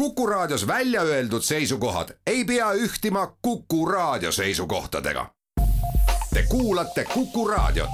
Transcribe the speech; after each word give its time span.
Kuku 0.00 0.26
Raadios 0.26 0.66
välja 0.66 1.02
öeldud 1.02 1.42
seisukohad 1.42 2.08
ei 2.26 2.44
pea 2.44 2.72
ühtima 2.72 3.36
Kuku 3.42 3.86
Raadio 3.86 4.32
seisukohtadega. 4.32 5.26
Te 6.34 6.42
kuulate 6.48 7.04
Kuku 7.14 7.48
Raadiot. 7.48 7.90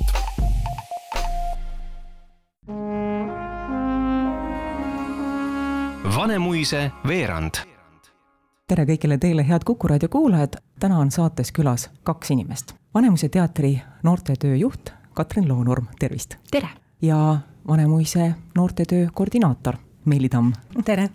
Vanemuise 6.16 6.90
veerand. 7.08 7.54
tere 8.68 8.84
kõigile 8.84 9.18
teile, 9.18 9.48
head 9.48 9.66
Kuku 9.66 9.88
raadio 9.88 10.08
kuulajad, 10.08 10.54
täna 10.78 10.98
on 10.98 11.10
saates 11.10 11.52
külas 11.52 11.90
kaks 12.02 12.30
inimest. 12.30 12.72
Vanemuise 12.94 13.28
teatri 13.28 13.82
noortetöö 14.02 14.56
juht 14.56 14.90
Katrin 15.14 15.48
Loonurm, 15.48 15.86
tervist! 15.98 16.34
tere! 16.50 16.68
ja 17.02 17.38
Vanemuise 17.68 18.34
noortetöö 18.54 19.06
koordinaator 19.14 19.74
Meeli 20.04 20.28
Tamm. 20.28 20.52
tere! 20.84 21.10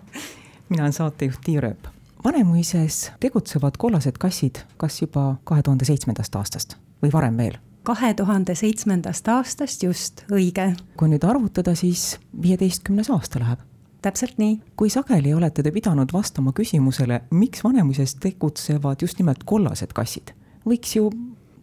Mina 0.72 0.84
olen 0.84 0.94
saatejuht 0.94 1.42
Tiia 1.44 1.62
Rööp. 1.62 1.88
Vanemuises 2.24 3.12
tegutsevad 3.20 3.76
kollased 3.78 4.18
kassid 4.22 4.62
kas 4.78 5.02
juba 5.02 5.36
kahe 5.44 5.64
tuhande 5.66 5.86
seitsmendast 5.86 6.36
aastast 6.40 6.78
või 7.04 7.12
varem 7.14 7.38
veel? 7.38 7.58
kahe 7.84 8.14
tuhande 8.14 8.54
seitsmendast 8.56 9.28
aastast, 9.28 9.84
just, 9.84 10.22
õige. 10.32 10.68
kui 10.98 11.10
nüüd 11.10 11.26
arvutada, 11.26 11.74
siis 11.76 12.20
viieteistkümnes 12.42 13.10
aasta 13.10 13.42
läheb. 13.42 13.60
täpselt 14.02 14.38
nii. 14.38 14.60
kui 14.76 14.90
sageli 14.90 15.34
olete 15.34 15.64
te 15.64 15.72
pidanud 15.72 16.14
vastama 16.14 16.54
küsimusele, 16.54 17.22
miks 17.32 17.64
Vanemuises 17.64 18.16
tegutsevad 18.16 19.02
just 19.02 19.20
nimelt 19.20 19.44
kollased 19.44 19.94
kassid? 19.98 20.32
võiks 20.66 20.96
ju 20.96 21.10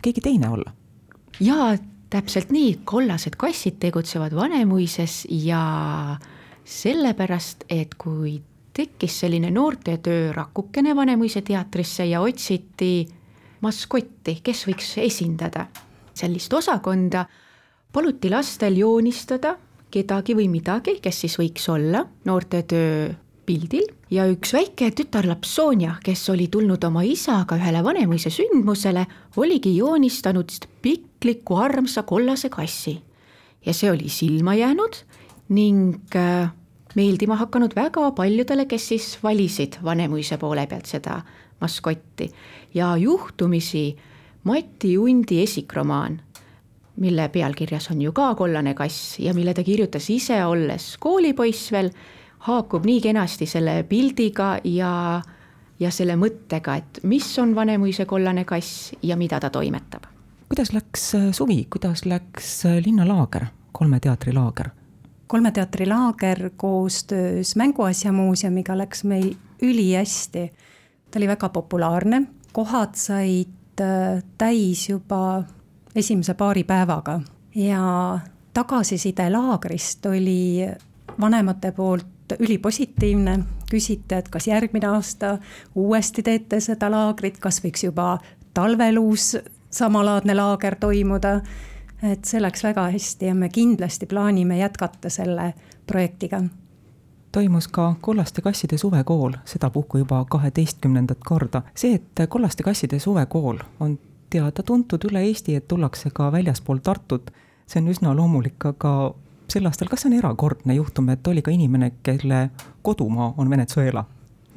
keegi 0.03 0.21
teine 0.21 0.51
olla? 0.51 0.75
jaa, 1.41 1.77
täpselt 2.11 2.53
nii, 2.53 2.81
kollased 2.85 3.39
kassid 3.41 3.79
tegutsevad 3.81 4.35
Vanemuises 4.35 5.23
ja 5.31 6.19
sellepärast, 6.65 7.65
et 7.71 7.95
kui 7.95 8.41
tekkis 8.79 9.21
selline 9.25 9.51
noortetöö 9.51 10.33
rakukene 10.33 10.95
Vanemuise 10.97 11.43
teatrisse 11.43 12.07
ja 12.07 12.21
otsiti 12.23 13.09
maskotti, 13.61 14.39
kes 14.43 14.67
võiks 14.69 14.93
esindada 15.03 15.67
sellist 16.19 16.53
osakonda, 16.55 17.25
paluti 17.93 18.31
lastel 18.31 18.79
joonistada 18.79 19.57
kedagi 19.91 20.37
või 20.37 20.49
midagi, 20.53 20.99
kes 21.03 21.25
siis 21.25 21.39
võiks 21.41 21.67
olla 21.73 22.05
noortetöö 22.29 23.09
pildil 23.49 23.87
ja 24.13 24.27
üks 24.29 24.53
väike 24.53 24.91
tütarlaps 24.97 25.55
Sonja, 25.57 25.97
kes 26.05 26.27
oli 26.33 26.49
tulnud 26.53 26.85
oma 26.85 27.05
isaga 27.07 27.57
ühele 27.59 27.83
Vanemuise 27.85 28.31
sündmusele, 28.33 29.07
oligi 29.41 29.75
joonistanud 29.79 30.53
pikliku 30.85 31.59
armsa 31.63 32.03
kollase 32.03 32.51
kassi. 32.53 32.99
ja 33.67 33.73
see 33.75 33.91
oli 33.91 34.09
silma 34.09 34.55
jäänud 34.55 35.03
ning 35.49 36.15
äh, 36.17 36.53
meeldima 36.99 37.39
hakanud 37.39 37.75
väga 37.77 38.11
paljudele, 38.17 38.67
kes 38.67 38.89
siis 38.93 39.09
valisid 39.23 39.79
Vanemuise 39.85 40.39
poole 40.39 40.67
pealt 40.67 40.91
seda 40.91 41.21
maskotti 41.61 42.31
ja 42.75 42.97
juhtumisi 42.97 43.97
Mati 44.45 44.93
Jundi 44.93 45.43
esikromaan, 45.43 46.21
mille 46.97 47.29
pealkirjas 47.29 47.91
on 47.91 48.03
ju 48.03 48.13
ka 48.13 48.35
kollane 48.35 48.75
kass 48.75 49.19
ja 49.21 49.35
mille 49.35 49.55
ta 49.55 49.63
kirjutas 49.67 50.11
ise, 50.11 50.39
olles 50.45 50.95
koolipoiss 51.01 51.73
veel, 51.75 51.91
haakub 52.47 52.87
nii 52.87 53.01
kenasti 53.03 53.47
selle 53.51 53.83
pildiga 53.89 54.55
ja, 54.65 54.93
ja 55.81 55.91
selle 55.95 56.17
mõttega, 56.17 56.79
et 56.79 57.03
mis 57.03 57.29
on 57.43 57.55
Vanemuise 57.55 58.07
kollane 58.07 58.47
kass 58.49 58.95
ja 59.03 59.19
mida 59.21 59.41
ta 59.41 59.51
toimetab. 59.51 60.09
kuidas 60.49 60.73
läks 60.73 61.13
suvi, 61.33 61.67
kuidas 61.71 62.07
läks 62.07 62.63
linnalaager, 62.87 63.51
kolme 63.73 64.01
teatri 64.01 64.33
laager? 64.33 64.78
Kolme 65.29 65.51
teatri 65.53 65.87
laager 65.87 66.51
koostöös 66.57 67.57
Mänguasjamuuseumiga 67.57 68.79
läks 68.79 69.05
meil 69.05 69.35
ülihästi. 69.63 70.53
ta 71.11 71.19
oli 71.19 71.29
väga 71.29 71.49
populaarne, 71.49 72.23
kohad 72.53 72.95
said 72.95 73.81
äh, 73.81 74.23
täis 74.39 74.89
juba 74.89 75.45
esimese 75.95 76.35
paari 76.35 76.65
päevaga 76.65 77.21
ja 77.55 78.19
tagasiside 78.55 79.31
laagrist 79.31 80.07
oli 80.07 80.69
vanemate 81.21 81.73
poolt 81.73 82.07
ülipositiivne, 82.39 83.39
küsiti, 83.71 84.15
et 84.15 84.29
kas 84.29 84.47
järgmine 84.47 84.87
aasta 84.87 85.39
uuesti 85.75 86.23
teete 86.23 86.61
seda 86.61 86.91
laagrit, 86.93 87.39
kas 87.41 87.63
võiks 87.65 87.85
juba 87.85 88.19
talvel 88.55 88.99
uus 88.99 89.37
samalaadne 89.71 90.35
laager 90.35 90.77
toimuda. 90.81 91.41
Et 92.03 92.25
see 92.25 92.43
läks 92.43 92.63
väga 92.65 92.89
hästi 92.95 93.27
ja 93.27 93.35
me 93.35 93.49
kindlasti 93.49 94.07
plaanime 94.07 94.59
jätkata 94.59 95.11
selle 95.11 95.55
projektiga. 95.87 96.43
toimus 97.33 97.69
ka 97.69 97.95
Kollaste 98.01 98.43
kasside 98.43 98.79
suvekool, 98.79 99.33
sedapuhku 99.45 99.99
juba 99.99 100.25
kaheteistkümnendat 100.31 101.19
korda. 101.27 101.63
see, 101.75 101.95
et 101.95 102.29
Kollaste 102.29 102.63
kasside 102.63 102.99
suvekool 102.99 103.59
on 103.81 103.99
teada-tuntud 104.31 105.05
üle 105.11 105.23
Eesti, 105.25 105.55
et 105.55 105.69
tullakse 105.69 106.11
ka 106.11 106.33
väljaspool 106.33 106.79
Tartut, 106.79 107.31
see 107.67 107.83
on 107.83 107.89
üsna 107.89 108.17
loomulik, 108.17 108.65
aga 108.65 109.15
sel 109.49 109.67
aastal, 109.67 109.89
kas 109.89 110.05
see 110.05 110.13
on 110.13 110.19
erakordne 110.19 110.75
juhtum, 110.75 111.09
et 111.09 111.27
oli 111.27 111.43
ka 111.43 111.51
inimene, 111.51 111.93
kelle 112.03 112.51
kodumaa 112.83 113.35
on 113.37 113.51
Venezuela? 113.51 114.05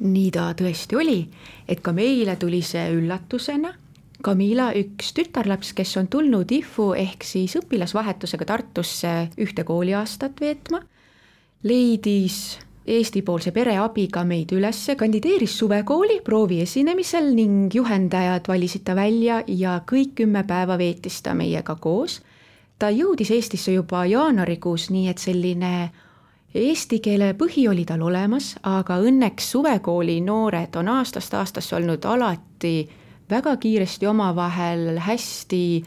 nii 0.02 0.30
ta 0.34 0.48
tõesti 0.58 0.96
oli, 0.98 1.18
et 1.68 1.80
ka 1.80 1.92
meile 1.94 2.36
tuli 2.36 2.62
see 2.66 2.88
üllatusena. 2.96 3.70
Camila, 4.22 4.70
üks 4.78 5.12
tütarlaps, 5.16 5.72
kes 5.74 5.96
on 5.98 6.08
tulnud 6.08 6.50
IFU 6.54 6.92
ehk 6.98 7.24
siis 7.26 7.56
õpilasvahetusega 7.58 8.46
Tartusse 8.46 9.14
ühte 9.42 9.64
kooliaastat 9.66 10.40
veetma, 10.40 10.82
leidis 11.66 12.58
Eesti-poolse 12.82 13.52
pereabiga 13.54 14.24
meid 14.26 14.50
üles, 14.56 14.78
kandideeris 14.98 15.52
suvekooli 15.54 16.16
prooviesinemisel 16.26 17.28
ning 17.36 17.74
juhendajad 17.74 18.48
valisid 18.50 18.82
ta 18.88 18.96
välja 18.98 19.36
ja 19.46 19.76
kõik 19.86 20.16
kümme 20.18 20.42
päeva 20.48 20.74
veetis 20.78 21.20
ta 21.22 21.34
meiega 21.38 21.76
koos. 21.78 22.18
Ta 22.78 22.90
jõudis 22.90 23.30
Eestisse 23.30 23.76
juba 23.76 24.02
jaanuarikuus, 24.10 24.88
nii 24.90 25.06
et 25.12 25.22
selline 25.22 25.92
eesti 26.58 26.98
keele 26.98 27.30
põhi 27.38 27.68
oli 27.70 27.84
tal 27.86 28.02
olemas, 28.02 28.56
aga 28.66 28.98
õnneks 28.98 29.52
suvekooli 29.54 30.18
noored 30.26 30.74
on 30.76 30.90
aastast 30.98 31.38
aastasse 31.38 31.76
olnud 31.78 32.02
alati 32.04 32.74
väga 33.32 33.56
kiiresti 33.56 34.06
omavahel 34.06 34.98
hästi 35.00 35.82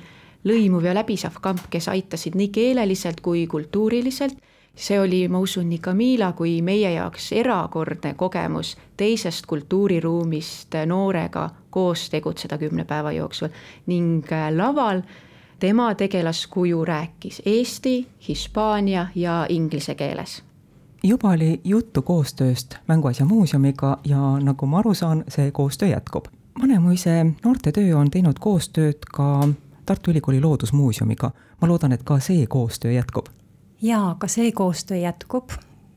lõimuv 0.49 0.87
ja 0.89 0.95
läbisav 0.97 1.37
kamp, 1.41 1.67
kes 1.69 1.87
aitasid 1.93 2.37
nii 2.37 2.49
keeleliselt 2.53 3.21
kui 3.21 3.47
kultuuriliselt. 3.47 4.37
see 4.75 4.99
oli, 4.99 5.27
ma 5.27 5.39
usun, 5.39 5.69
nii 5.69 5.79
Camila 5.79 6.33
kui 6.35 6.61
meie 6.61 6.89
jaoks 6.91 7.31
erakordne 7.31 8.13
kogemus 8.13 8.77
teisest 8.97 9.45
kultuuriruumist 9.45 10.75
noorega 10.85 11.49
koos 11.69 12.09
tegutseda 12.09 12.57
kümne 12.57 12.83
päeva 12.85 13.11
jooksul 13.11 13.47
ning 13.85 14.25
laval 14.55 15.01
tema 15.59 15.95
tegelaskuju 15.95 16.85
rääkis 16.85 17.41
eesti, 17.45 18.07
hispaania 18.27 19.07
ja 19.15 19.45
inglise 19.49 19.95
keeles 19.95 20.43
juba 21.03 21.29
oli 21.29 21.61
juttu 21.63 22.01
koostööst 22.01 22.75
Mänguasja 22.87 23.25
muuseumiga 23.25 23.97
ja 24.05 24.39
nagu 24.41 24.65
ma 24.65 24.79
aru 24.79 24.93
saan, 24.93 25.23
see 25.27 25.51
koostöö 25.51 25.89
jätkub. 25.89 26.25
Vanemuise 26.61 27.25
noortetöö 27.43 27.97
on 27.97 28.11
teinud 28.11 28.39
koostööd 28.39 29.03
ka 29.11 29.47
Tartu 29.85 30.11
Ülikooli 30.11 30.41
Loodusmuuseumiga. 30.41 31.31
ma 31.61 31.67
loodan, 31.67 31.91
et 31.91 32.03
ka 32.03 32.19
see 32.19 32.47
koostöö 32.47 32.91
jätkub. 32.91 33.25
jaa, 33.81 34.15
ka 34.15 34.27
see 34.27 34.51
koostöö 34.51 34.97
jätkub. 34.97 35.49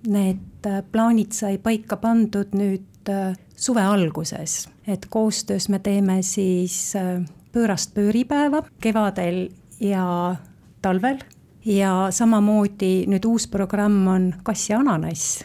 Need 0.06 0.66
äh, 0.66 0.82
plaanid 0.92 1.32
sai 1.32 1.58
paika 1.58 1.96
pandud 1.96 2.54
nüüd 2.54 3.08
äh, 3.08 3.36
suve 3.56 3.82
alguses, 3.82 4.68
et 4.86 5.06
koostöös 5.06 5.68
me 5.68 5.78
teeme 5.78 6.22
siis 6.22 6.96
äh, 6.96 7.22
pöörast 7.52 7.94
pööripäeva 7.94 8.62
kevadel 8.80 9.48
ja 9.80 10.36
talvel. 10.82 11.18
ja 11.64 12.06
samamoodi 12.10 13.06
nüüd 13.06 13.24
uus 13.26 13.46
programm 13.46 14.06
on 14.06 14.34
Kass 14.42 14.70
ja 14.70 14.78
ananass, 14.78 15.44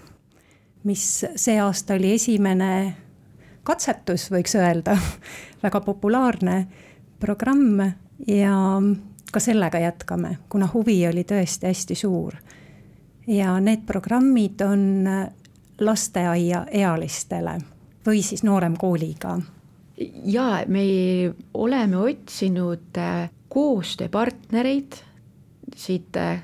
mis 0.83 1.25
see 1.35 1.59
aasta 1.61 1.93
oli 1.93 2.13
esimene 2.13 2.95
katsetus, 3.63 4.29
võiks 4.31 4.55
öelda 4.59 4.97
väga 5.63 5.81
populaarne 5.81 6.65
programm 7.19 7.79
ja 8.27 8.57
ka 9.31 9.39
sellega 9.39 9.79
jätkame, 9.79 10.37
kuna 10.49 10.69
huvi 10.73 10.99
oli 11.07 11.23
tõesti 11.23 11.69
hästi 11.71 11.95
suur. 11.95 12.35
ja 13.27 13.59
need 13.59 13.85
programmid 13.87 14.61
on 14.61 15.07
lasteaiaealistele 15.79 17.57
või 18.05 18.21
siis 18.21 18.43
nooremkooliga 18.43 19.39
ja 20.25 20.63
me 20.67 20.85
oleme 21.53 21.97
otsinud 21.97 22.97
äh, 22.97 23.29
koostööpartnereid 23.49 24.97
siit 25.75 26.17
äh, 26.17 26.43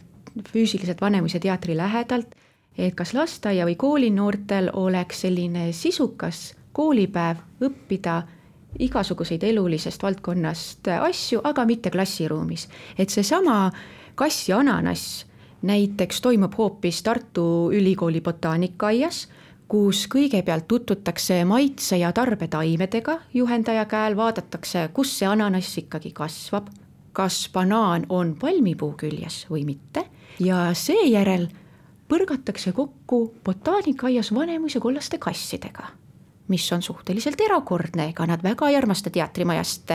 füüsiliselt 0.54 1.02
Vanemuise 1.02 1.40
teatri 1.40 1.78
lähedalt, 1.78 2.36
et 2.78 2.96
kas 2.96 3.14
lasteaia 3.14 3.66
või 3.68 3.76
koolinoortel 3.76 4.70
oleks 4.74 5.26
selline 5.26 5.72
sisukas 5.74 6.54
koolipäev 6.72 7.38
õppida 7.64 8.22
igasuguseid 8.80 9.44
elulisest 9.44 10.04
valdkonnast 10.04 10.88
asju, 11.02 11.42
aga 11.44 11.66
mitte 11.66 11.90
klassiruumis. 11.90 12.70
et 12.98 13.10
seesama 13.10 13.72
kass 14.16 14.50
ja 14.50 14.58
ananass 14.58 15.26
näiteks 15.62 16.22
toimub 16.22 16.54
hoopis 16.58 17.04
Tartu 17.04 17.72
Ülikooli 17.74 18.22
botaanikaaias 18.22 19.28
kus 19.70 20.08
kõigepealt 20.10 20.66
tutvutakse 20.68 21.46
maitse- 21.46 21.98
ja 21.98 22.12
tarbetaimedega 22.14 23.20
juhendaja 23.34 23.86
käel, 23.86 24.16
vaadatakse, 24.18 24.90
kus 24.94 25.14
see 25.20 25.28
ananass 25.30 25.78
ikkagi 25.78 26.12
kasvab, 26.14 26.68
kas 27.14 27.50
banaan 27.54 28.06
on 28.10 28.36
palmipuu 28.40 28.94
küljes 28.98 29.46
või 29.50 29.66
mitte 29.66 30.06
ja 30.40 30.74
seejärel 30.74 31.48
põrgatakse 32.10 32.72
kokku 32.74 33.34
botaanikaaias 33.46 34.34
Vanemuise 34.34 34.80
kollaste 34.80 35.18
kassidega, 35.18 35.92
mis 36.50 36.66
on 36.74 36.82
suhteliselt 36.82 37.42
erakordne, 37.42 38.10
ega 38.10 38.26
nad 38.28 38.44
väga 38.44 38.70
ei 38.70 38.76
armasta 38.76 39.10
teatrimajast 39.10 39.94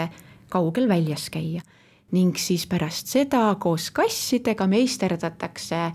kaugel 0.49 0.89
väljas 0.89 1.31
käia. 1.31 1.63
ning 2.15 2.37
siis 2.39 2.67
pärast 2.67 3.09
seda 3.11 3.57
koos 3.59 3.91
kassidega 3.91 4.67
meisterdatakse 4.71 5.93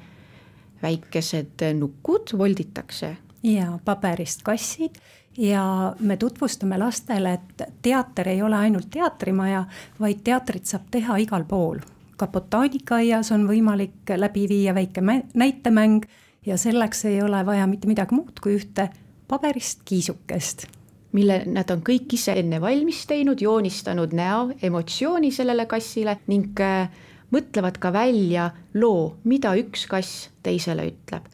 väikesed 0.82 1.64
nukud, 1.80 2.38
volditakse. 2.38 3.18
ja 3.44 3.80
paberist 3.86 4.42
kassid 4.44 5.00
ja 5.38 5.96
me 6.00 6.18
tutvustame 6.18 6.78
lastele, 6.78 7.34
et 7.34 7.62
teater 7.82 8.28
ei 8.28 8.42
ole 8.42 8.56
ainult 8.56 8.90
teatrimaja, 8.92 9.64
vaid 10.00 10.20
teatrit 10.24 10.66
saab 10.66 10.90
teha 10.92 11.18
igal 11.18 11.46
pool. 11.46 11.80
ka 12.20 12.28
botaanikaaias 12.28 13.32
on 13.32 13.46
võimalik 13.48 14.12
läbi 14.18 14.50
viia 14.50 14.74
väike 14.76 15.02
näitemäng 15.34 16.04
ja 16.46 16.58
selleks 16.58 17.06
ei 17.06 17.22
ole 17.22 17.46
vaja 17.46 17.68
mitte 17.68 17.88
midagi 17.88 18.16
muud 18.16 18.42
kui 18.44 18.58
ühte 18.60 18.90
paberist 19.30 19.86
kiisukest 19.86 20.68
mille 21.12 21.44
nad 21.50 21.70
on 21.74 21.82
kõik 21.86 22.14
ise 22.14 22.36
enne 22.38 22.60
valmis 22.62 23.04
teinud, 23.10 23.42
joonistanud 23.42 24.14
näo, 24.14 24.50
emotsiooni 24.62 25.32
sellele 25.34 25.66
kassile 25.70 26.20
ning 26.30 26.60
äh, 26.62 26.90
mõtlevad 27.34 27.80
ka 27.82 27.92
välja 27.94 28.50
loo, 28.78 29.16
mida 29.24 29.56
üks 29.58 29.88
kass 29.90 30.30
teisele 30.44 30.90
ütleb. 30.92 31.26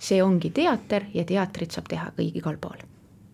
see 0.00 0.22
ongi 0.24 0.48
teater 0.50 1.04
ja 1.12 1.26
teatrit 1.28 1.74
saab 1.76 1.88
teha 1.88 2.06
kõik 2.16 2.36
igal 2.40 2.56
pool. 2.56 2.78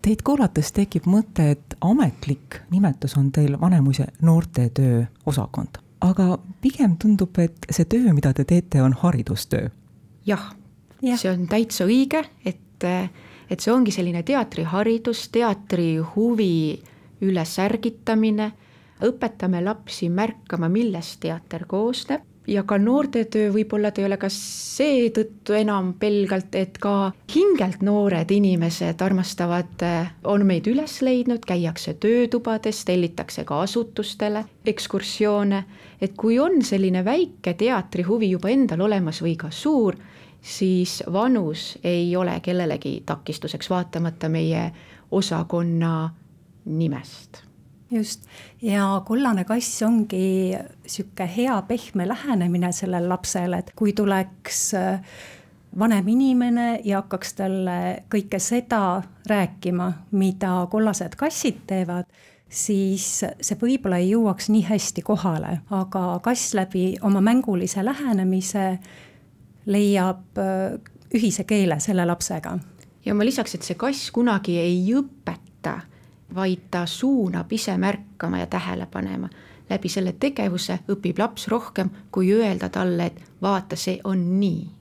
Teid 0.02 0.24
kuulates 0.26 0.72
tekib 0.74 1.04
mõte, 1.06 1.44
et 1.54 1.76
ametlik 1.80 2.56
nimetus 2.70 3.14
on 3.16 3.30
teil 3.30 3.54
Vanemuise 3.60 4.06
noortetöö 4.22 5.04
osakond, 5.26 5.78
aga 6.00 6.38
pigem 6.60 6.96
tundub, 6.98 7.38
et 7.38 7.70
see 7.70 7.84
töö, 7.84 8.12
mida 8.12 8.32
te 8.34 8.44
teete, 8.44 8.82
on 8.82 8.92
haridustöö. 8.92 9.68
jah 10.26 10.50
ja., 11.02 11.16
see 11.16 11.30
on 11.30 11.46
täitsa 11.46 11.86
õige, 11.86 12.24
et 12.44 12.84
äh, 12.84 13.10
et 13.50 13.60
see 13.60 13.72
ongi 13.72 13.94
selline 13.94 14.22
teatriharidus, 14.26 15.28
teatri 15.34 15.96
huvi 16.14 16.78
ülesärgitamine, 17.22 18.52
õpetame 19.06 19.60
lapsi 19.64 20.08
märkama, 20.08 20.68
millest 20.72 21.20
teater 21.20 21.66
koosneb. 21.68 22.24
Ja 22.46 22.62
ka 22.62 22.76
noortetöö 22.78 23.48
võib-olla 23.50 23.90
ta 23.90 23.98
ei 24.00 24.06
ole 24.06 24.16
ka 24.22 24.28
seetõttu 24.30 25.56
enam 25.58 25.88
pelgalt, 25.98 26.54
et 26.54 26.76
ka 26.78 27.10
hingelt 27.34 27.82
noored 27.82 28.30
inimesed 28.30 29.02
armastavad, 29.02 29.82
on 30.30 30.44
meid 30.46 30.68
üles 30.70 31.00
leidnud, 31.02 31.42
käiakse 31.42 31.96
töötubades, 31.98 32.84
tellitakse 32.86 33.42
ka 33.48 33.58
asutustele 33.64 34.44
ekskursioone, 34.62 35.64
et 36.00 36.14
kui 36.14 36.38
on 36.38 36.62
selline 36.62 37.02
väike 37.04 37.56
teatrihuvi 37.58 38.30
juba 38.36 38.54
endal 38.54 38.86
olemas 38.86 39.18
või 39.26 39.34
ka 39.40 39.50
suur, 39.50 39.98
siis 40.40 41.02
vanus 41.12 41.78
ei 41.84 42.16
ole 42.16 42.40
kellelegi 42.40 43.02
takistuseks, 43.06 43.70
vaatamata 43.70 44.28
meie 44.28 44.70
osakonna 45.10 46.10
nimest. 46.64 47.42
Just, 47.90 48.24
ja 48.62 49.02
kollane 49.06 49.44
kass 49.44 49.82
ongi 49.86 50.56
sihuke 50.86 51.28
hea 51.36 51.62
pehme 51.62 52.08
lähenemine 52.08 52.72
sellele 52.72 53.08
lapsele, 53.08 53.58
et 53.62 53.70
kui 53.78 53.92
tuleks 53.92 54.62
äh, 54.74 55.00
vanem 55.78 56.08
inimene 56.08 56.80
ja 56.84 57.02
hakkaks 57.02 57.34
talle 57.38 57.78
kõike 58.12 58.40
seda 58.42 59.02
rääkima, 59.28 59.90
mida 60.16 60.54
kollased 60.70 61.14
kassid 61.18 61.62
teevad, 61.70 62.08
siis 62.48 63.06
see 63.22 63.58
võib-olla 63.60 64.00
ei 64.02 64.10
jõuaks 64.12 64.50
nii 64.52 64.64
hästi 64.66 65.04
kohale, 65.06 65.60
aga 65.70 66.18
kass 66.24 66.54
läbi 66.58 66.94
oma 67.06 67.20
mängulise 67.24 67.84
lähenemise 67.84 68.78
leiab 69.66 70.38
äh, 70.38 70.78
ühise 71.14 71.44
keele 71.44 71.80
selle 71.80 72.06
lapsega. 72.06 72.58
ja 73.04 73.14
ma 73.14 73.24
lisaks, 73.24 73.54
et 73.54 73.62
see 73.62 73.78
kass 73.78 74.10
kunagi 74.10 74.58
ei 74.58 74.80
õpeta, 74.94 75.80
vaid 76.34 76.66
ta 76.70 76.86
suunab 76.86 77.52
ise 77.52 77.76
märkama 77.78 78.38
ja 78.38 78.46
tähele 78.46 78.86
panema. 78.86 79.28
läbi 79.70 79.88
selle 79.88 80.12
tegevuse 80.12 80.78
õpib 80.88 81.18
laps 81.18 81.48
rohkem, 81.48 81.90
kui 82.10 82.32
öelda 82.32 82.68
talle, 82.68 83.06
et 83.06 83.22
vaata, 83.42 83.76
see 83.76 84.00
on 84.04 84.40
nii 84.40 84.76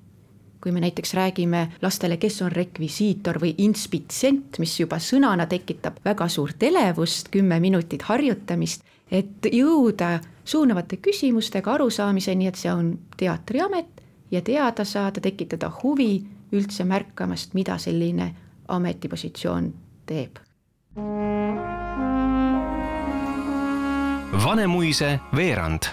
kui 0.65 0.71
me 0.71 0.81
näiteks 0.81 1.13
räägime 1.13 1.59
lastele, 1.81 2.17
kes 2.17 2.41
on 2.41 2.49
rekvisiitor 2.51 3.37
või 3.37 3.51
inspitsient, 3.61 4.57
mis 4.57 4.71
juba 4.79 4.97
sõnana 4.97 5.45
tekitab 5.45 5.99
väga 6.05 6.25
suurt 6.25 6.63
elevust, 6.65 7.29
kümme 7.29 7.59
minutit 7.61 8.01
harjutamist, 8.07 8.81
et 9.11 9.45
jõuda 9.53 10.15
suunavate 10.41 10.97
küsimustega 10.97 11.75
arusaamiseni, 11.75 12.47
et 12.49 12.57
see 12.57 12.73
on 12.73 12.95
teatriamet, 13.17 14.01
ja 14.31 14.41
teada 14.41 14.85
saada, 14.85 15.21
tekitada 15.21 15.71
huvi 15.83 16.23
üldse 16.51 16.83
märkamast, 16.85 17.53
mida 17.53 17.77
selline 17.77 18.35
ametipositsioon 18.67 19.73
teeb. 20.05 20.37
Vanemuise 24.45 25.19
veerand. 25.35 25.91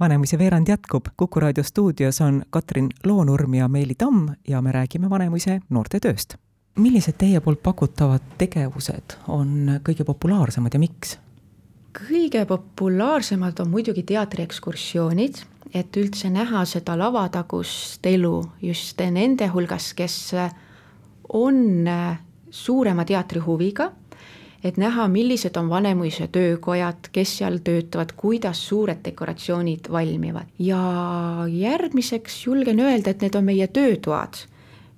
Vanemuise 0.00 0.38
veerand 0.38 0.68
jätkub, 0.68 1.06
Kuku 1.16 1.40
raadio 1.40 1.64
stuudios 1.64 2.20
on 2.20 2.42
Katrin 2.50 2.88
Loonurm 3.04 3.54
ja 3.54 3.68
Meeli 3.68 3.94
Tamm 3.94 4.28
ja 4.48 4.62
me 4.62 4.72
räägime 4.72 5.10
Vanemuise 5.10 5.60
noortetööst. 5.70 6.36
millised 6.78 7.14
teie 7.18 7.40
poolt 7.40 7.62
pakutavad 7.62 8.20
tegevused 8.38 9.16
on 9.28 9.80
kõige 9.88 10.04
populaarsemad 10.04 10.74
ja 10.74 10.78
miks? 10.78 11.18
Kõige 11.96 12.44
populaarsemad 12.46 13.60
on 13.64 13.70
muidugi 13.72 14.02
teatriekskursioonid 14.06 15.44
et 15.74 15.96
üldse 15.98 16.30
näha 16.30 16.64
seda 16.68 16.96
lavatagust 16.98 18.06
elu 18.06 18.38
just 18.62 19.00
nende 19.12 19.48
hulgas, 19.52 19.92
kes 19.96 20.18
on 21.34 21.88
suurema 22.50 23.04
teatrihuviga, 23.06 23.90
et 24.64 24.78
näha, 24.80 25.06
millised 25.10 25.56
on 25.60 25.68
Vanemuise 25.70 26.28
töökojad, 26.32 27.10
kes 27.12 27.36
seal 27.40 27.60
töötavad, 27.64 28.14
kuidas 28.18 28.62
suured 28.68 29.02
dekoratsioonid 29.04 29.90
valmivad 29.92 30.50
ja 30.58 30.80
järgmiseks 31.50 32.44
julgen 32.46 32.80
öelda, 32.82 33.12
et 33.12 33.26
need 33.26 33.34
on 33.38 33.46
meie 33.46 33.66
töötoad, 33.66 34.38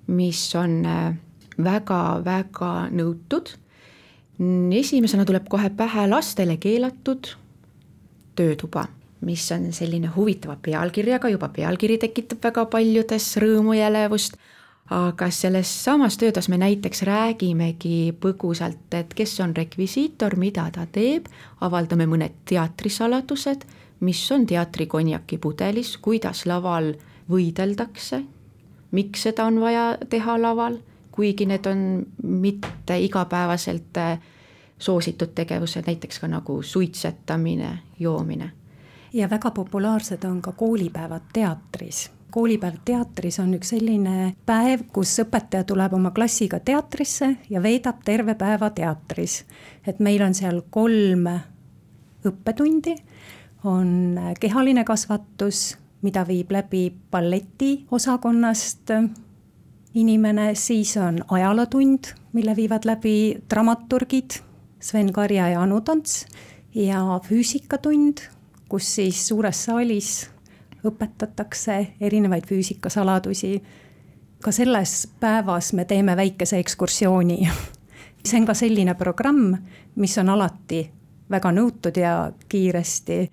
mis 0.07 0.43
on 0.57 0.79
väga-väga 1.59 2.73
nõutud. 2.95 3.51
Esimesena 4.79 5.25
tuleb 5.25 5.49
kohe 5.49 5.69
pähe 5.69 6.07
lastele 6.07 6.57
keelatud 6.57 7.33
töötuba 8.35 8.85
mis 9.21 9.51
on 9.51 9.73
selline 9.73 10.07
huvitava 10.07 10.57
pealkirjaga, 10.61 11.29
juba 11.29 11.49
pealkiri 11.49 11.97
tekitab 11.99 12.43
väga 12.43 12.65
paljudes 12.71 13.27
rõõmu 13.41 13.75
ja 13.75 13.89
elevust, 13.91 14.37
aga 14.95 15.29
selles 15.33 15.69
samas 15.83 16.17
töötas 16.17 16.49
me 16.49 16.57
näiteks 16.57 17.03
räägimegi 17.07 18.13
põgusalt, 18.21 18.87
et 18.95 19.13
kes 19.13 19.35
on 19.43 19.53
rekvisiitor, 19.55 20.37
mida 20.39 20.69
ta 20.73 20.87
teeb, 20.91 21.27
avaldame 21.61 22.07
mõned 22.09 22.39
teatrisaladused, 22.49 23.67
mis 23.99 24.23
on 24.31 24.47
teatrikonjaki 24.47 25.37
pudelis, 25.37 25.97
kuidas 26.01 26.45
laval 26.47 26.93
võideldakse, 27.29 28.23
miks 28.95 29.27
seda 29.27 29.45
on 29.45 29.59
vaja 29.61 29.91
teha 30.09 30.39
laval, 30.41 30.79
kuigi 31.11 31.45
need 31.45 31.67
on 31.67 32.05
mitte 32.23 32.97
igapäevaselt 33.03 33.99
soositud 34.79 35.35
tegevused, 35.35 35.83
näiteks 35.87 36.19
ka 36.19 36.27
nagu 36.27 36.61
suitsetamine, 36.63 37.79
joomine. 37.99 38.51
Ja 39.13 39.29
väga 39.29 39.51
populaarsed 39.51 40.23
on 40.23 40.41
ka 40.41 40.51
koolipäevad 40.51 41.21
teatris. 41.33 42.11
Koolipäev 42.31 42.75
teatris 42.85 43.39
on 43.39 43.53
üks 43.57 43.71
selline 43.73 44.35
päev, 44.45 44.79
kus 44.93 45.15
õpetaja 45.23 45.63
tuleb 45.65 45.93
oma 45.97 46.11
klassiga 46.13 46.59
teatrisse 46.59 47.35
ja 47.49 47.61
veedab 47.63 48.03
terve 48.05 48.35
päeva 48.35 48.69
teatris. 48.69 49.45
et 49.87 49.99
meil 49.99 50.21
on 50.21 50.33
seal 50.33 50.61
kolm 50.69 51.25
õppetundi, 52.25 52.95
on 53.63 54.19
kehaline 54.39 54.83
kasvatus, 54.83 55.77
mida 56.01 56.27
viib 56.27 56.51
läbi 56.51 56.93
balletiosakonnast 57.11 58.91
inimene, 59.93 60.55
siis 60.55 60.97
on 60.97 61.17
ajalootund, 61.29 62.13
mille 62.33 62.55
viivad 62.55 62.85
läbi 62.85 63.37
dramaturgid 63.49 64.31
Sven 64.79 65.13
Karja 65.13 65.49
ja 65.49 65.61
Anu 65.61 65.81
Tants 65.81 66.25
ja 66.75 67.19
füüsikatund 67.27 68.21
kus 68.69 68.95
siis 68.95 69.27
suures 69.27 69.65
saalis 69.65 70.29
õpetatakse 70.85 71.79
erinevaid 72.01 72.45
füüsikasaladusi. 72.47 73.61
ka 74.43 74.51
selles 74.51 75.07
päevas 75.19 75.73
me 75.73 75.85
teeme 75.85 76.15
väikese 76.15 76.59
ekskursiooni 76.59 77.49
see 78.25 78.39
on 78.39 78.45
ka 78.45 78.53
selline 78.53 78.95
programm, 78.95 79.55
mis 79.95 80.17
on 80.17 80.29
alati 80.29 80.83
väga 81.31 81.51
nõutud 81.51 81.97
ja 81.97 82.31
kiiresti 82.49 83.31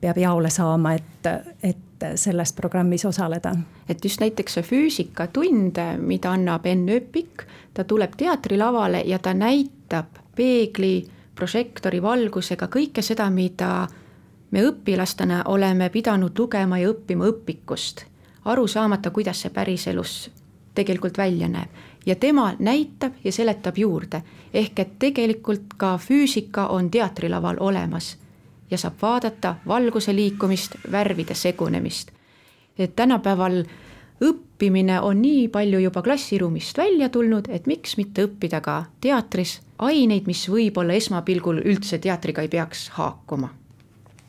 peab 0.00 0.18
jaole 0.18 0.50
saama, 0.50 0.92
et, 0.94 1.26
et 1.62 2.06
selles 2.14 2.52
programmis 2.52 3.04
osaleda. 3.04 3.54
et 3.88 4.04
just 4.04 4.20
näiteks 4.20 4.54
see 4.54 4.62
füüsikatund, 4.62 5.78
mida 5.98 6.32
annab 6.32 6.66
Enn 6.66 6.88
Öpik, 6.88 7.46
ta 7.74 7.84
tuleb 7.84 8.16
teatrilavale 8.16 9.02
ja 9.06 9.18
ta 9.18 9.34
näitab 9.34 10.23
peegli, 10.36 11.04
prožektori 11.34 12.02
valgusega 12.02 12.68
kõike 12.70 13.02
seda, 13.02 13.30
mida 13.30 13.86
me 14.50 14.62
õpilastena 14.68 15.42
oleme 15.50 15.88
pidanud 15.90 16.38
lugema 16.38 16.78
ja 16.78 16.90
õppima 16.92 17.26
õpikust, 17.30 18.04
aru 18.44 18.66
saamata, 18.66 19.10
kuidas 19.10 19.40
see 19.42 19.50
päriselus 19.50 20.30
tegelikult 20.74 21.18
välja 21.18 21.48
näeb. 21.48 21.68
ja 22.06 22.14
tema 22.14 22.52
näitab 22.58 23.12
ja 23.24 23.32
seletab 23.32 23.78
juurde, 23.78 24.22
ehk 24.54 24.78
et 24.78 24.98
tegelikult 24.98 25.74
ka 25.76 25.98
füüsika 25.98 26.66
on 26.68 26.90
teatrilaval 26.90 27.56
olemas 27.60 28.16
ja 28.70 28.78
saab 28.78 28.94
vaadata 29.02 29.54
valguse 29.66 30.14
liikumist, 30.14 30.76
värvide 30.92 31.34
segunemist. 31.34 32.10
tänapäeval 32.96 33.64
õppimine 34.24 35.00
on 35.00 35.20
nii 35.22 35.48
palju 35.52 35.80
juba 35.84 36.02
klassiruumist 36.02 36.78
välja 36.78 37.08
tulnud, 37.08 37.48
et 37.48 37.66
miks 37.66 37.96
mitte 38.00 38.26
õppida 38.28 38.60
ka 38.64 38.84
teatris 39.04 39.58
aineid, 39.78 40.26
mis 40.26 40.46
võib-olla 40.50 40.96
esmapilgul 40.98 41.60
üldse 41.64 41.98
teatriga 41.98 42.42
ei 42.42 42.48
peaks 42.48 42.88
haakuma. 42.98 43.52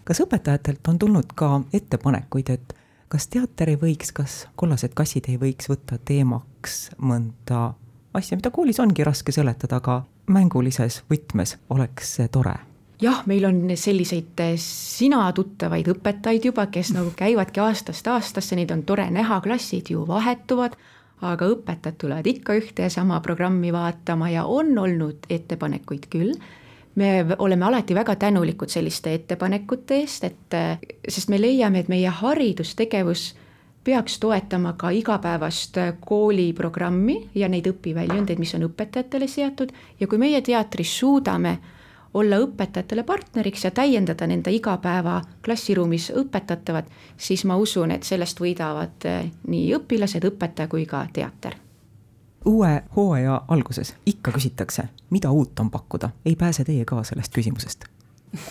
kas 0.04 0.22
õpetajatelt 0.22 0.88
on 0.88 1.00
tulnud 1.00 1.34
ka 1.36 1.62
ettepanekuid, 1.74 2.50
et 2.50 2.76
kas 3.08 3.28
teater 3.28 3.70
ei 3.70 3.80
võiks, 3.82 4.12
kas 4.14 4.46
kollased 4.56 4.94
kassid 4.94 5.30
ei 5.30 5.40
võiks 5.42 5.70
võtta 5.70 5.98
teemaks 5.98 6.90
mõnda 6.98 7.74
asja, 8.14 8.38
mida 8.38 8.52
koolis 8.52 8.80
ongi 8.80 9.04
raske 9.04 9.32
seletada, 9.32 9.82
aga 9.82 10.04
mängulises 10.28 11.04
võtmes 11.10 11.58
oleks 11.70 12.16
see 12.18 12.28
tore 12.28 12.58
jah, 13.02 13.22
meil 13.26 13.46
on 13.46 13.62
selliseid 13.76 14.40
eh, 14.44 14.56
sina 14.62 15.28
tuttavaid 15.36 15.88
õpetajaid 15.96 16.50
juba, 16.50 16.68
kes 16.72 16.94
nagu 16.96 17.14
käivadki 17.24 17.64
aastast 17.64 18.08
aastasse, 18.08 18.58
neid 18.58 18.72
on 18.76 18.84
tore 18.88 19.08
näha, 19.12 19.42
klassid 19.44 19.92
ju 19.94 20.06
vahetuvad, 20.08 20.78
aga 21.26 21.48
õpetajad 21.54 21.98
tulevad 22.02 22.28
ikka 22.28 22.58
ühte 22.60 22.86
ja 22.86 22.92
sama 22.92 23.22
programmi 23.24 23.72
vaatama 23.74 24.30
ja 24.34 24.46
on 24.46 24.76
olnud 24.78 25.30
ettepanekuid 25.30 26.10
küll. 26.12 26.36
me 26.96 27.26
oleme 27.38 27.66
alati 27.66 27.96
väga 27.96 28.16
tänulikud 28.16 28.72
selliste 28.72 29.14
ettepanekute 29.14 29.98
eest, 30.00 30.24
et 30.24 30.54
eh, 30.54 30.78
sest 31.08 31.30
me 31.30 31.42
leiame, 31.42 31.80
et 31.80 31.90
meie 31.90 32.10
haridustegevus 32.10 33.34
peaks 33.86 34.18
toetama 34.20 34.74
ka 34.74 34.90
igapäevast 34.90 35.78
kooliprogrammi 36.02 37.30
ja 37.36 37.50
neid 37.50 37.68
õpiväljundeid, 37.70 38.40
mis 38.42 38.56
on 38.58 38.66
õpetajatele 38.66 39.28
seatud 39.30 39.74
ja 40.00 40.08
kui 40.08 40.18
meie 40.18 40.42
teatris 40.42 40.96
suudame 41.00 41.60
olla 42.16 42.40
õpetajatele 42.40 43.04
partneriks 43.04 43.64
ja 43.64 43.72
täiendada 43.72 44.28
nende 44.28 44.52
igapäeva 44.52 45.22
klassiruumis 45.46 46.12
õpetatavat, 46.16 46.88
siis 47.18 47.44
ma 47.46 47.58
usun, 47.60 47.92
et 47.92 48.08
sellest 48.08 48.40
võidavad 48.40 49.08
eh, 49.10 49.28
nii 49.48 49.74
õpilased, 49.76 50.28
õpetaja 50.32 50.72
kui 50.72 50.86
ka 50.88 51.06
teater. 51.14 51.60
Uue 52.46 52.72
hooaja 52.96 53.42
alguses 53.48 53.96
ikka 54.06 54.32
küsitakse, 54.32 54.88
mida 55.10 55.32
uut 55.32 55.60
on 55.60 55.72
pakkuda, 55.72 56.10
ei 56.26 56.36
pääse 56.36 56.64
teie 56.64 56.86
ka 56.86 57.04
sellest 57.04 57.34
küsimusest? 57.34 57.90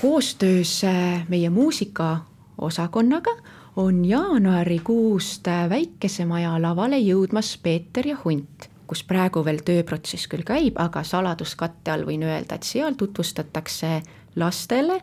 koostöös 0.01 0.85
eh, 0.85 1.25
meie 1.29 1.51
muusikaosakonnaga 1.51 3.31
on 3.77 4.05
jaanuarikuust 4.05 5.49
eh, 5.49 5.69
Väikese 5.71 6.25
Maja 6.25 6.55
lavale 6.63 6.99
jõudmas 6.99 7.59
Peeter 7.63 8.09
ja 8.09 8.17
Hunt 8.25 8.74
kus 8.87 9.05
praegu 9.09 9.45
veel 9.45 9.63
tööprotsess 9.65 10.29
küll 10.31 10.45
käib, 10.47 10.79
aga 10.81 11.03
saladuskatte 11.05 11.93
all 11.95 12.05
võin 12.09 12.25
öelda, 12.27 12.59
et 12.59 12.69
seal 12.69 12.97
tutvustatakse 12.99 14.01
lastele 14.37 15.01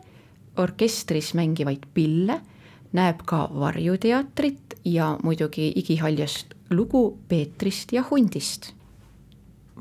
orkestris 0.60 1.32
mängivaid 1.34 1.86
pille, 1.94 2.40
näeb 2.92 3.22
ka 3.26 3.46
varjuteatrit 3.54 4.76
ja 4.84 5.16
muidugi 5.22 5.72
igihaljast 5.80 6.54
lugu 6.70 7.18
Peetrist 7.28 7.92
ja 7.92 8.04
hundist. 8.10 8.72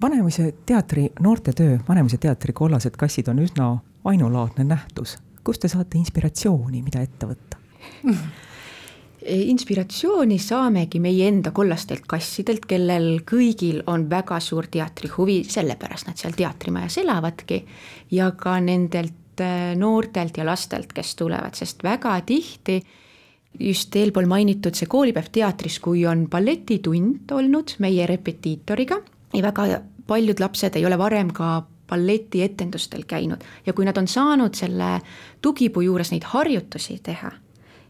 Vanemuise 0.02 0.54
teatri 0.66 1.10
noortetöö, 1.20 1.78
Vanemuise 1.88 2.18
teatri 2.18 2.54
kollased 2.54 2.96
kassid 2.98 3.28
on 3.28 3.44
üsna 3.44 3.78
ainulaadne 4.04 4.64
nähtus. 4.64 5.18
kust 5.44 5.62
te 5.62 5.68
saate 5.68 5.98
inspiratsiooni, 5.98 6.82
mida 6.82 7.02
ette 7.02 7.26
võtta 7.26 7.58
inspiratsiooni 9.26 10.38
saamegi 10.42 11.00
meie 11.00 11.28
enda 11.30 11.52
kollastelt 11.54 12.08
kassidelt, 12.10 12.66
kellel 12.70 13.22
kõigil 13.28 13.84
on 13.88 14.08
väga 14.10 14.40
suur 14.42 14.68
teatrihuvi, 14.72 15.42
sellepärast 15.50 16.10
nad 16.10 16.18
seal 16.18 16.34
teatrimajas 16.38 16.98
elavadki. 17.04 17.66
ja 18.12 18.32
ka 18.32 18.60
nendelt 18.60 19.42
äh, 19.42 19.76
noortelt 19.76 20.38
ja 20.38 20.46
lastelt, 20.46 20.94
kes 20.94 21.16
tulevad, 21.16 21.56
sest 21.56 21.84
väga 21.84 22.22
tihti 22.26 22.82
just 23.60 23.96
eelpool 23.96 24.26
mainitud 24.26 24.76
see 24.76 24.88
koolipäev 24.88 25.30
teatris, 25.32 25.80
kui 25.80 26.06
on 26.06 26.28
balletitund 26.30 27.32
olnud 27.32 27.76
meie 27.80 28.08
repetiitoriga 28.08 29.02
ja 29.34 29.44
väga 29.44 29.82
paljud 30.08 30.40
lapsed 30.40 30.76
ei 30.76 30.86
ole 30.86 30.98
varem 30.98 31.32
ka 31.34 31.62
balletietendustel 31.92 33.04
käinud 33.08 33.44
ja 33.66 33.74
kui 33.74 33.86
nad 33.86 33.98
on 33.98 34.08
saanud 34.08 34.56
selle 34.56 35.02
tugipuu 35.42 35.84
juures 35.84 36.12
neid 36.12 36.24
harjutusi 36.24 37.00
teha, 37.04 37.32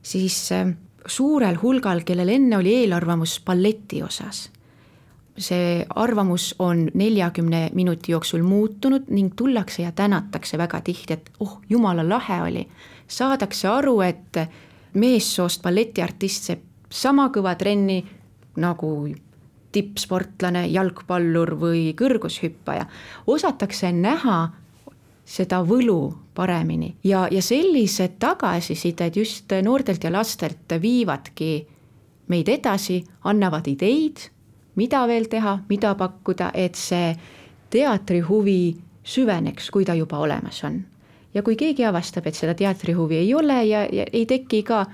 siis 0.02 0.52
äh, 0.52 0.74
suurel 1.06 1.58
hulgal, 1.62 2.04
kellel 2.06 2.30
enne 2.30 2.58
oli 2.58 2.76
eelarvamus 2.84 3.42
balleti 3.46 4.04
osas. 4.04 4.50
see 5.42 5.86
arvamus 5.96 6.56
on 6.60 6.90
neljakümne 6.94 7.70
minuti 7.74 8.12
jooksul 8.12 8.44
muutunud 8.44 9.08
ning 9.10 9.32
tullakse 9.36 9.82
ja 9.82 9.92
tänatakse 9.92 10.58
väga 10.58 10.82
tihti, 10.82 11.14
et 11.14 11.32
oh, 11.40 11.62
jumala 11.70 12.10
lahe 12.10 12.42
oli. 12.42 12.68
saadakse 13.08 13.68
aru, 13.68 14.02
et 14.02 14.38
meessoost 14.94 15.62
balletiartist 15.62 16.48
teeb 16.48 16.64
sama 16.90 17.30
kõva 17.30 17.56
trenni 17.56 18.04
nagu 18.60 19.16
tippsportlane, 19.72 20.66
jalgpallur 20.68 21.56
või 21.60 21.94
kõrgushüppaja. 21.98 22.86
osatakse 23.28 23.92
näha 23.92 24.50
seda 25.32 25.62
võlu 25.64 26.12
paremini 26.36 26.96
ja, 27.08 27.28
ja 27.32 27.42
sellised 27.42 28.18
tagasisided 28.20 29.16
just 29.16 29.54
noortelt 29.64 30.04
ja 30.04 30.12
lastelt 30.12 30.76
viivadki 30.82 31.52
meid 32.32 32.50
edasi, 32.50 33.02
annavad 33.28 33.68
ideid, 33.68 34.22
mida 34.80 35.04
veel 35.08 35.28
teha, 35.32 35.58
mida 35.70 35.94
pakkuda, 36.00 36.52
et 36.56 36.80
see 36.80 37.12
teatrihuvi 37.72 38.62
süveneks, 39.04 39.68
kui 39.72 39.86
ta 39.88 39.96
juba 39.98 40.20
olemas 40.24 40.64
on. 40.64 40.82
ja 41.34 41.44
kui 41.44 41.56
keegi 41.56 41.86
avastab, 41.88 42.28
et 42.28 42.36
seda 42.36 42.54
teatrihuvi 42.56 43.16
ei 43.16 43.34
ole 43.34 43.64
ja, 43.66 43.86
ja 43.92 44.06
ei 44.14 44.26
teki 44.26 44.64
ka, 44.68 44.86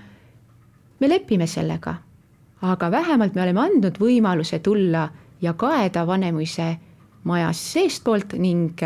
me 1.00 1.10
lepime 1.10 1.48
sellega. 1.48 1.96
aga 2.62 2.92
vähemalt 2.92 3.36
me 3.36 3.42
oleme 3.42 3.62
andnud 3.62 3.98
võimaluse 4.02 4.60
tulla 4.60 5.10
ja 5.42 5.54
kaeda 5.54 6.08
Vanemuise 6.08 6.78
majas 7.24 7.62
seestpoolt 7.74 8.34
ning 8.34 8.82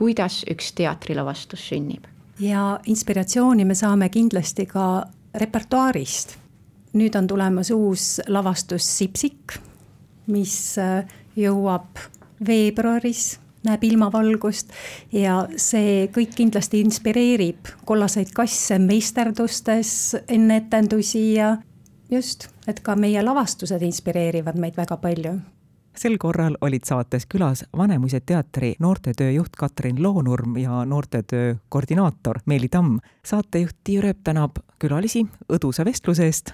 kuidas 0.00 0.42
üks 0.48 0.72
teatrilavastus 0.72 1.68
sünnib. 1.68 2.08
ja 2.40 2.80
inspiratsiooni 2.86 3.64
me 3.68 3.74
saame 3.74 4.08
kindlasti 4.08 4.66
ka 4.66 5.04
repertuaarist. 5.34 6.36
nüüd 6.92 7.14
on 7.14 7.26
tulemas 7.26 7.70
uus 7.70 8.20
lavastus 8.28 8.86
Sipsik, 8.98 9.58
mis 10.26 10.78
äh, 10.78 11.04
jõuab 11.36 12.00
veebruaris 12.46 13.38
näeb 13.64 13.84
ilmavalgust 13.84 14.72
ja 15.12 15.44
see 15.60 16.08
kõik 16.14 16.32
kindlasti 16.36 16.80
inspireerib 16.80 17.68
kollaseid 17.84 18.32
kasse 18.34 18.78
meisterdustes 18.80 20.16
enne 20.28 20.62
etendusi 20.62 21.24
ja 21.34 21.56
just, 22.10 22.48
et 22.66 22.80
ka 22.80 22.96
meie 22.96 23.22
lavastused 23.22 23.84
inspireerivad 23.84 24.56
meid 24.56 24.80
väga 24.80 24.96
palju 24.96 25.36
sel 25.96 26.18
korral 26.18 26.56
olid 26.60 26.84
saates 26.84 27.26
külas 27.26 27.64
Vanemuise 27.76 28.20
teatri 28.20 28.74
noortetöö 28.78 29.30
juht 29.30 29.56
Katrin 29.56 30.02
Loonurm 30.02 30.56
ja 30.56 30.84
noortetöö 30.84 31.54
koordinaator 31.68 32.38
Meeli 32.46 32.68
Tamm. 32.68 32.98
saatejuht 33.24 33.76
Tiia 33.84 34.02
Rööp 34.02 34.18
tänab 34.24 34.56
külalisi 34.78 35.26
õdusa 35.52 35.84
vestluse 35.84 36.24
eest. 36.24 36.52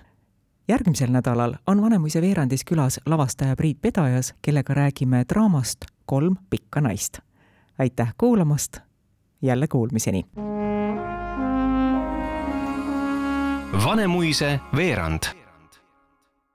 järgmisel 0.68 1.10
nädalal 1.10 1.54
on 1.66 1.82
Vanemuise 1.82 2.20
veerandis 2.20 2.64
külas 2.64 3.00
lavastaja 3.06 3.56
Priit 3.56 3.80
Pedajas, 3.80 4.34
kellega 4.42 4.74
räägime 4.74 5.24
draamast 5.28 5.84
Kolm 6.06 6.36
pikka 6.50 6.80
naist. 6.80 7.18
aitäh 7.78 8.14
kuulamast, 8.18 8.78
jälle 9.42 9.68
kuulmiseni. 9.68 10.26
Vanemuise 13.84 14.60
veerand 14.76 15.45